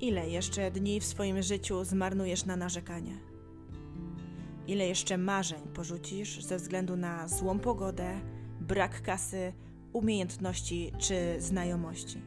Ile 0.00 0.28
jeszcze 0.28 0.70
dni 0.70 1.00
w 1.00 1.04
swoim 1.04 1.42
życiu 1.42 1.84
zmarnujesz 1.84 2.44
na 2.44 2.56
narzekanie? 2.56 3.18
Ile 4.66 4.86
jeszcze 4.86 5.18
marzeń 5.18 5.62
porzucisz 5.74 6.42
ze 6.44 6.56
względu 6.56 6.96
na 6.96 7.28
złą 7.28 7.58
pogodę, 7.58 8.20
brak 8.60 9.02
kasy, 9.02 9.52
umiejętności 9.92 10.92
czy 10.98 11.36
znajomości? 11.38 12.22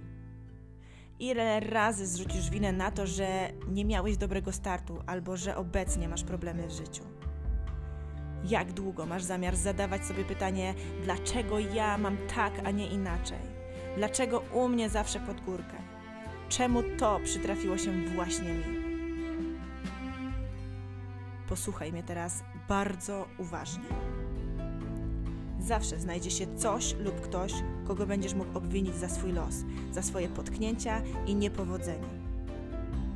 Ile 1.20 1.60
razy 1.60 2.08
zrzucisz 2.08 2.50
winę 2.50 2.72
na 2.72 2.92
to, 2.92 3.08
że 3.08 3.50
nie 3.68 3.86
miałeś 3.86 4.18
dobrego 4.18 4.52
startu 4.52 5.04
albo 5.06 5.38
że 5.38 5.56
obecnie 5.56 6.08
masz 6.08 6.24
problemy 6.24 6.68
w 6.68 6.72
życiu? 6.72 7.04
Jak 8.50 8.74
długo 8.74 9.06
masz 9.06 9.24
zamiar 9.24 9.56
zadawać 9.56 10.06
sobie 10.06 10.24
pytanie, 10.26 10.74
dlaczego 11.04 11.60
ja 11.60 11.98
mam 11.98 12.18
tak, 12.36 12.54
a 12.64 12.72
nie 12.72 12.88
inaczej? 12.88 13.40
Dlaczego 13.98 14.44
u 14.54 14.70
mnie 14.70 14.90
zawsze 14.90 15.20
pod 15.20 15.42
górkę? 15.42 15.91
Czemu 16.52 16.84
to 16.98 17.20
przytrafiło 17.24 17.78
się 17.78 17.92
właśnie 18.16 18.54
mi? 18.54 18.64
Posłuchaj 21.50 21.92
mnie 21.92 22.04
teraz 22.04 22.44
bardzo 22.70 23.28
uważnie. 23.38 23.84
Zawsze 25.60 26.00
znajdzie 26.00 26.32
się 26.32 26.56
coś 26.58 26.96
lub 27.00 27.22
ktoś, 27.22 27.54
kogo 27.88 28.06
będziesz 28.06 28.34
mógł 28.34 28.58
obwinić 28.58 28.96
za 28.96 29.10
swój 29.10 29.32
los, 29.32 29.56
za 29.92 30.02
swoje 30.02 30.28
potknięcia 30.28 31.02
i 31.28 31.36
niepowodzenia. 31.36 32.10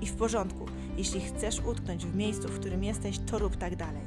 I 0.01 0.07
w 0.07 0.15
porządku, 0.15 0.65
jeśli 0.97 1.21
chcesz 1.21 1.59
utknąć 1.59 2.05
w 2.05 2.15
miejscu, 2.15 2.47
w 2.47 2.59
którym 2.59 2.83
jesteś, 2.83 3.19
to 3.19 3.39
rób 3.39 3.55
tak 3.55 3.75
dalej. 3.75 4.01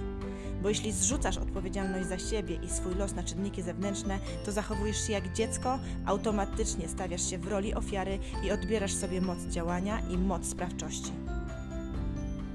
Bo 0.63 0.69
jeśli 0.69 0.93
zrzucasz 0.93 1.39
odpowiedzialność 1.39 2.09
za 2.09 2.19
siebie 2.19 2.59
i 2.63 2.69
swój 2.69 2.95
los 2.95 3.15
na 3.15 3.23
czynniki 3.23 3.63
zewnętrzne, 3.63 4.19
to 4.45 4.53
zachowujesz 4.53 5.07
się 5.07 5.13
jak 5.13 5.33
dziecko, 5.33 5.79
automatycznie 6.07 6.89
stawiasz 6.89 7.31
się 7.31 7.39
w 7.39 7.49
roli 7.49 7.75
ofiary 7.75 8.19
i 8.45 8.51
odbierasz 8.51 8.95
sobie 8.95 9.21
moc 9.21 9.39
działania 9.45 10.01
i 10.01 10.19
moc 10.19 10.47
sprawczości. 10.47 11.13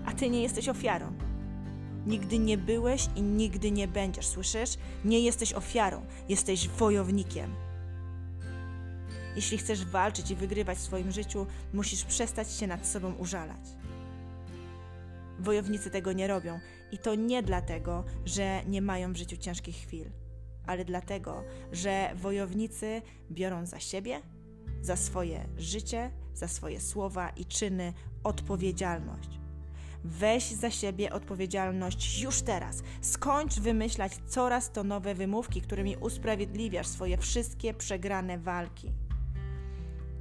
A 0.06 0.12
ty 0.12 0.30
nie 0.30 0.42
jesteś 0.42 0.70
ofiarą. 0.70 1.14
Nigdy 2.06 2.40
nie 2.40 2.58
byłeś 2.58 3.08
i 3.16 3.22
nigdy 3.22 3.72
nie 3.72 3.88
będziesz, 3.88 4.28
słyszysz? 4.28 4.78
Nie 5.06 5.20
jesteś 5.20 5.54
ofiarą, 5.54 6.06
jesteś 6.30 6.70
wojownikiem. 6.70 7.56
Jeśli 9.36 9.58
chcesz 9.58 9.86
walczyć 9.86 10.32
i 10.32 10.36
wygrywać 10.36 10.78
w 10.78 10.82
swoim 10.82 11.12
życiu, 11.12 11.46
musisz 11.74 12.04
przestać 12.04 12.52
się 12.52 12.68
nad 12.68 12.88
sobą 12.88 13.14
użalać. 13.14 13.83
Wojownicy 15.40 15.90
tego 15.90 16.12
nie 16.12 16.28
robią 16.28 16.60
i 16.92 16.98
to 16.98 17.16
nie 17.16 17.44
dlatego, 17.44 18.04
że 18.26 18.62
nie 18.66 18.82
mają 18.82 19.14
w 19.14 19.18
życiu 19.18 19.38
ciężkich 19.38 19.76
chwil, 19.76 20.12
ale 20.66 20.86
dlatego, 20.86 21.44
że 21.72 22.12
wojownicy 22.16 23.02
biorą 23.32 23.66
za 23.66 23.80
siebie, 23.80 24.22
za 24.82 24.96
swoje 24.96 25.46
życie, 25.58 26.12
za 26.34 26.48
swoje 26.48 26.82
słowa 26.82 27.30
i 27.30 27.46
czyny 27.46 27.94
odpowiedzialność. 28.24 29.40
Weź 30.04 30.44
za 30.44 30.72
siebie 30.72 31.14
odpowiedzialność 31.14 32.22
już 32.22 32.42
teraz. 32.42 32.84
Skończ 33.02 33.60
wymyślać 33.60 34.12
coraz 34.28 34.72
to 34.72 34.84
nowe 34.84 35.16
wymówki, 35.16 35.62
którymi 35.62 35.98
usprawiedliwiasz 35.98 36.88
swoje 36.88 37.18
wszystkie 37.18 37.74
przegrane 37.74 38.38
walki 38.38 38.92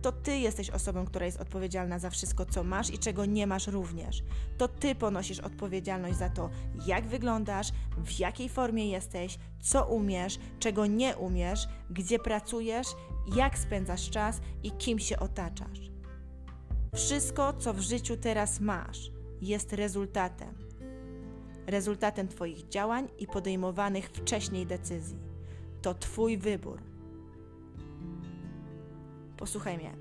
to 0.02 0.12
ty 0.12 0.38
jesteś 0.38 0.70
osobą, 0.70 1.06
która 1.06 1.26
jest 1.26 1.40
odpowiedzialna 1.40 1.98
za 1.98 2.10
wszystko, 2.10 2.46
co 2.46 2.64
masz 2.64 2.90
i 2.90 2.98
czego 2.98 3.24
nie 3.24 3.46
masz 3.46 3.66
również. 3.66 4.22
To 4.58 4.68
ty 4.68 4.94
ponosisz 4.94 5.40
odpowiedzialność 5.40 6.18
za 6.18 6.28
to, 6.28 6.50
jak 6.86 7.06
wyglądasz, 7.06 7.72
w 8.04 8.18
jakiej 8.18 8.48
formie 8.48 8.90
jesteś, 8.90 9.38
co 9.60 9.86
umiesz, 9.86 10.38
czego 10.58 10.86
nie 10.86 11.16
umiesz, 11.16 11.68
gdzie 11.90 12.18
pracujesz, 12.18 12.86
jak 13.36 13.58
spędzasz 13.58 14.10
czas 14.10 14.40
i 14.62 14.70
kim 14.70 14.98
się 14.98 15.18
otaczasz. 15.18 15.90
Wszystko, 16.94 17.52
co 17.52 17.74
w 17.74 17.80
życiu 17.80 18.16
teraz 18.16 18.60
masz, 18.60 19.10
jest 19.40 19.72
rezultatem. 19.72 20.54
Rezultatem 21.66 22.28
Twoich 22.28 22.68
działań 22.68 23.08
i 23.18 23.26
podejmowanych 23.26 24.10
wcześniej 24.10 24.66
decyzji. 24.66 25.18
To 25.82 25.94
Twój 25.94 26.38
wybór 26.38 26.91
Posłuchaj 29.42 29.78
mnie. 29.78 29.92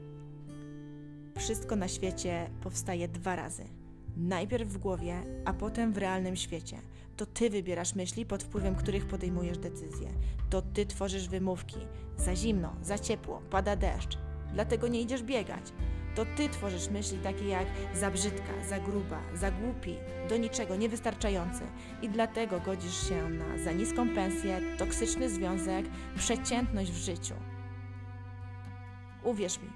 Wszystko 1.38 1.76
na 1.76 1.88
świecie 1.88 2.50
powstaje 2.64 3.08
dwa 3.08 3.36
razy. 3.36 3.64
Najpierw 4.18 4.70
w 4.70 4.78
głowie, 4.78 5.24
a 5.46 5.54
potem 5.54 5.94
w 5.94 5.98
realnym 5.98 6.36
świecie. 6.36 6.78
To 7.18 7.26
ty 7.26 7.50
wybierasz 7.50 7.96
myśli, 7.96 8.26
pod 8.26 8.44
wpływem 8.44 8.76
których 8.76 9.06
podejmujesz 9.06 9.58
decyzje. 9.58 10.08
To 10.50 10.62
ty 10.62 10.86
tworzysz 10.86 11.30
wymówki. 11.30 11.78
Za 12.18 12.36
zimno, 12.36 12.76
za 12.82 13.00
ciepło, 13.00 13.42
pada 13.50 13.76
deszcz. 13.76 14.18
Dlatego 14.54 14.88
nie 14.88 15.02
idziesz 15.02 15.24
biegać. 15.24 15.64
To 16.16 16.26
ty 16.38 16.50
tworzysz 16.50 16.90
myśli 16.90 17.18
takie 17.18 17.48
jak 17.48 17.68
za 17.96 18.12
brzydka, 18.12 18.64
za 18.70 18.80
gruba, 18.80 19.20
za 19.36 19.52
głupi, 19.52 19.96
do 20.30 20.38
niczego, 20.38 20.76
niewystarczający. 20.76 21.64
I 22.02 22.10
dlatego 22.10 22.60
godzisz 22.60 23.10
się 23.10 23.30
na 23.30 23.58
za 23.64 23.72
niską 23.72 24.10
pensję, 24.10 24.62
toksyczny 24.78 25.30
związek, 25.30 25.86
przeciętność 26.18 26.92
w 26.92 26.98
życiu. 26.98 27.34
Uwierz 29.24 29.60
mi, 29.60 29.70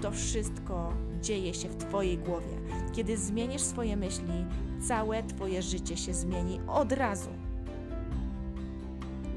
to 0.00 0.10
wszystko 0.10 0.92
dzieje 1.22 1.54
się 1.54 1.68
w 1.68 1.76
Twojej 1.76 2.18
głowie. 2.18 2.60
Kiedy 2.92 3.16
zmienisz 3.16 3.62
swoje 3.62 3.96
myśli, 3.96 4.44
całe 4.88 5.22
Twoje 5.22 5.62
życie 5.62 5.96
się 5.96 6.14
zmieni 6.14 6.60
od 6.68 6.92
razu. 6.92 7.30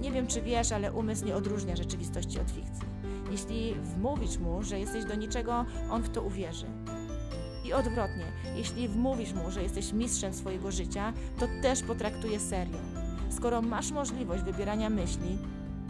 Nie 0.02 0.12
wiem, 0.12 0.28
czy 0.28 0.42
wiesz, 0.42 0.72
ale 0.72 0.94
umysł 0.94 1.26
nie 1.26 1.36
odróżnia 1.36 1.76
rzeczywistości 1.76 2.40
od 2.40 2.52
fikcji. 2.52 2.92
Jeśli 3.32 3.76
wmówisz 3.76 4.38
mu, 4.38 4.64
że 4.64 4.80
jesteś 4.80 5.06
do 5.06 5.16
niczego, 5.16 5.66
on 5.90 6.04
w 6.04 6.10
to 6.10 6.22
uwierzy. 6.22 6.66
I 7.66 7.74
odwrotnie, 7.74 8.26
jeśli 8.56 8.88
wmówisz 8.88 9.34
mu, 9.34 9.52
że 9.52 9.64
jesteś 9.64 9.94
mistrzem 9.94 10.34
swojego 10.34 10.72
życia, 10.72 11.14
to 11.40 11.48
też 11.62 11.84
potraktuje 11.84 12.40
serio. 12.40 12.78
Skoro 13.30 13.62
masz 13.62 13.92
możliwość 13.92 14.44
wybierania 14.44 14.90
myśli, 14.90 15.38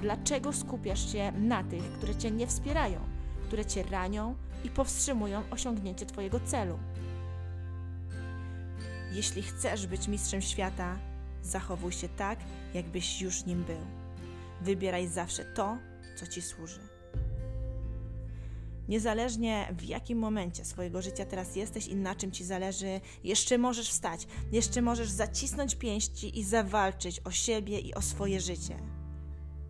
Dlaczego 0.01 0.53
skupiasz 0.53 1.11
się 1.11 1.31
na 1.31 1.63
tych, 1.63 1.83
które 1.83 2.15
cię 2.15 2.31
nie 2.31 2.47
wspierają, 2.47 2.99
które 3.47 3.65
cię 3.65 3.83
ranią 3.83 4.35
i 4.63 4.69
powstrzymują 4.69 5.43
osiągnięcie 5.51 6.05
Twojego 6.05 6.39
celu? 6.39 6.79
Jeśli 9.11 9.41
chcesz 9.41 9.87
być 9.87 10.07
mistrzem 10.07 10.41
świata, 10.41 10.97
zachowuj 11.43 11.91
się 11.91 12.09
tak, 12.09 12.39
jakbyś 12.73 13.21
już 13.21 13.45
nim 13.45 13.63
był. 13.63 13.81
Wybieraj 14.61 15.07
zawsze 15.07 15.45
to, 15.45 15.77
co 16.15 16.27
ci 16.27 16.41
służy. 16.41 16.79
Niezależnie 18.89 19.67
w 19.77 19.83
jakim 19.83 20.19
momencie 20.19 20.65
swojego 20.65 21.01
życia 21.01 21.25
teraz 21.25 21.55
jesteś 21.55 21.87
i 21.87 21.95
na 21.95 22.15
czym 22.15 22.31
ci 22.31 22.43
zależy, 22.43 23.01
jeszcze 23.23 23.57
możesz 23.57 23.89
wstać, 23.89 24.27
jeszcze 24.51 24.81
możesz 24.81 25.09
zacisnąć 25.09 25.75
pięści 25.75 26.39
i 26.39 26.43
zawalczyć 26.43 27.19
o 27.19 27.31
siebie 27.31 27.79
i 27.79 27.93
o 27.93 28.01
swoje 28.01 28.41
życie. 28.41 29.00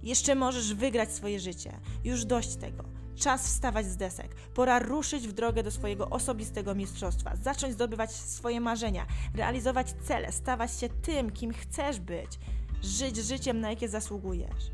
Jeszcze 0.04 0.36
możesz 0.36 0.74
wygrać 0.74 1.12
swoje 1.12 1.40
życie. 1.40 1.80
Już 2.04 2.26
dość 2.26 2.56
tego. 2.56 2.84
Czas 3.16 3.48
wstawać 3.48 3.86
z 3.86 3.98
desek. 3.98 4.36
Pora 4.54 4.80
ruszyć 4.80 5.28
w 5.28 5.32
drogę 5.32 5.64
do 5.64 5.72
swojego 5.72 6.10
osobistego 6.10 6.76
mistrzostwa, 6.76 7.36
zacząć 7.36 7.74
zdobywać 7.74 8.12
swoje 8.12 8.62
marzenia, 8.62 9.06
realizować 9.36 9.94
cele, 10.04 10.32
stawać 10.32 10.80
się 10.80 10.90
tym, 10.90 11.32
kim 11.32 11.54
chcesz 11.54 12.00
być, 12.00 12.40
żyć 12.82 13.18
życiem, 13.18 13.60
na 13.60 13.70
jakie 13.70 13.90
zasługujesz. 13.90 14.72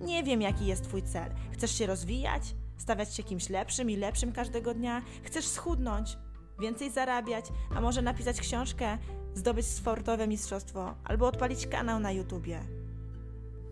Nie 0.00 0.22
wiem, 0.22 0.42
jaki 0.42 0.66
jest 0.66 0.84
Twój 0.84 1.02
cel. 1.02 1.34
Chcesz 1.52 1.78
się 1.78 1.86
rozwijać, 1.86 2.42
stawiać 2.76 3.14
się 3.14 3.22
kimś 3.22 3.48
lepszym 3.48 3.90
i 3.90 3.96
lepszym 3.96 4.32
każdego 4.32 4.74
dnia? 4.74 5.02
Chcesz 5.22 5.46
schudnąć, 5.46 6.18
więcej 6.60 6.90
zarabiać, 6.90 7.44
a 7.74 7.80
może 7.80 8.02
napisać 8.02 8.40
książkę, 8.40 8.98
zdobyć 9.34 9.66
sportowe 9.66 10.28
mistrzostwo 10.28 10.94
albo 11.04 11.26
odpalić 11.26 11.66
kanał 11.66 12.00
na 12.00 12.12
YouTubie? 12.12 12.79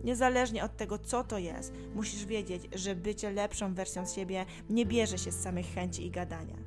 Niezależnie 0.03 0.63
od 0.63 0.77
tego, 0.77 0.97
co 0.97 1.23
to 1.23 1.37
jest, 1.37 1.73
musisz 1.95 2.25
wiedzieć, 2.25 2.69
że 2.75 2.95
bycie 2.95 3.31
lepszą 3.31 3.73
wersją 3.73 4.05
siebie 4.05 4.45
nie 4.69 4.85
bierze 4.85 5.17
się 5.17 5.31
z 5.31 5.41
samych 5.41 5.65
chęci 5.65 6.05
i 6.05 6.11
gadania. 6.11 6.57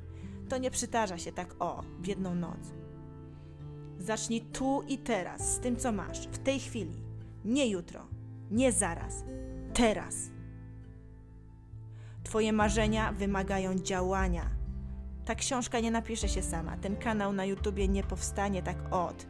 To 0.49 0.57
nie 0.57 0.71
przytarza 0.71 1.17
się 1.17 1.31
tak 1.31 1.55
o, 1.59 1.83
w 1.99 2.07
jedną 2.07 2.35
noc. 2.35 2.73
Zacznij 3.99 4.41
tu 4.41 4.83
i 4.87 4.97
teraz 4.97 5.53
z 5.53 5.59
tym, 5.59 5.75
co 5.75 5.91
masz, 5.91 6.27
w 6.27 6.37
tej 6.37 6.59
chwili. 6.59 6.93
Nie 7.45 7.67
jutro, 7.67 8.07
nie 8.51 8.71
zaraz, 8.71 9.23
teraz. 9.73 10.15
Twoje 12.23 12.53
marzenia 12.53 13.11
wymagają 13.11 13.75
działania. 13.75 14.49
Ta 15.25 15.35
książka 15.35 15.79
nie 15.79 15.91
napisze 15.91 16.29
się 16.29 16.41
sama, 16.41 16.77
ten 16.77 16.95
kanał 16.95 17.33
na 17.33 17.45
YouTubie 17.45 17.87
nie 17.87 18.03
powstanie 18.03 18.63
tak 18.63 18.77
od 18.91 19.25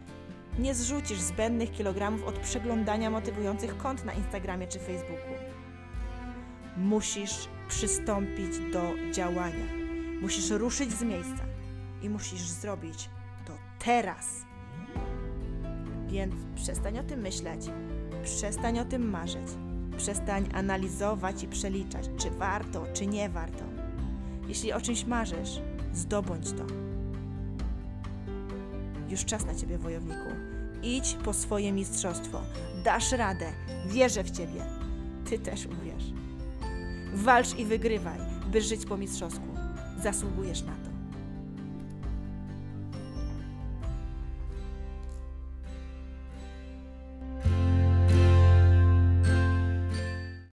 nie 0.59 0.75
zrzucisz 0.75 1.19
zbędnych 1.19 1.71
kilogramów 1.71 2.23
od 2.23 2.39
przeglądania 2.39 3.09
motywujących 3.09 3.77
kont 3.77 4.05
na 4.05 4.13
Instagramie 4.13 4.67
czy 4.67 4.79
Facebooku. 4.79 5.33
Musisz 6.77 7.47
przystąpić 7.67 8.59
do 8.73 8.81
działania. 9.11 9.65
Musisz 10.21 10.49
ruszyć 10.49 10.91
z 10.91 11.03
miejsca 11.03 11.43
i 12.01 12.09
musisz 12.09 12.41
zrobić 12.41 13.09
to 13.47 13.53
teraz. 13.85 14.45
Więc 16.07 16.35
przestań 16.55 16.99
o 16.99 17.03
tym 17.03 17.19
myśleć, 17.19 17.61
przestań 18.23 18.79
o 18.79 18.85
tym 18.85 19.09
marzyć, 19.09 19.47
przestań 19.97 20.49
analizować 20.53 21.43
i 21.43 21.47
przeliczać, 21.47 22.09
czy 22.17 22.29
warto, 22.29 22.85
czy 22.93 23.07
nie 23.07 23.29
warto. 23.29 23.63
Jeśli 24.47 24.73
o 24.73 24.81
czymś 24.81 25.05
marzysz, 25.05 25.61
Zdobądź 25.93 26.51
to. 26.51 26.82
Już 29.13 29.25
czas 29.25 29.45
na 29.45 29.55
ciebie, 29.55 29.77
wojowniku. 29.77 30.29
Idź 30.83 31.17
po 31.23 31.33
swoje 31.33 31.71
mistrzostwo. 31.71 32.41
Dasz 32.83 33.11
radę. 33.11 33.45
Wierzę 33.87 34.23
w 34.23 34.31
ciebie. 34.31 34.65
Ty 35.29 35.39
też 35.39 35.65
uwierz. 35.65 36.03
Walcz 37.13 37.55
i 37.57 37.65
wygrywaj, 37.65 38.19
by 38.51 38.61
żyć 38.61 38.85
po 38.85 38.97
mistrzowsku. 38.97 39.47
Zasługujesz 40.03 40.61
na 40.61 40.71
to. 40.71 40.92